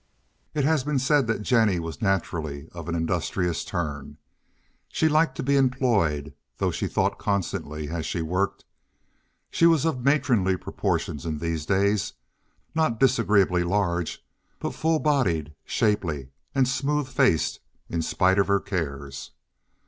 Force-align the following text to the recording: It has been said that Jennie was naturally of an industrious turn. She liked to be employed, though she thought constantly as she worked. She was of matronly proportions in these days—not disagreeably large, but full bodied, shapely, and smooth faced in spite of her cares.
It 0.55 0.63
has 0.63 0.83
been 0.83 0.97
said 0.97 1.27
that 1.27 1.43
Jennie 1.43 1.77
was 1.79 2.01
naturally 2.01 2.67
of 2.71 2.89
an 2.89 2.95
industrious 2.95 3.63
turn. 3.63 4.17
She 4.89 5.07
liked 5.07 5.35
to 5.35 5.43
be 5.43 5.55
employed, 5.55 6.33
though 6.57 6.71
she 6.71 6.87
thought 6.87 7.19
constantly 7.19 7.87
as 7.89 8.03
she 8.03 8.23
worked. 8.23 8.65
She 9.51 9.67
was 9.67 9.85
of 9.85 10.03
matronly 10.03 10.57
proportions 10.57 11.23
in 11.23 11.37
these 11.37 11.67
days—not 11.67 12.99
disagreeably 12.99 13.63
large, 13.63 14.25
but 14.57 14.73
full 14.73 14.97
bodied, 14.97 15.53
shapely, 15.65 16.29
and 16.55 16.67
smooth 16.67 17.07
faced 17.07 17.59
in 17.87 18.01
spite 18.01 18.39
of 18.39 18.47
her 18.47 18.59
cares. 18.59 19.29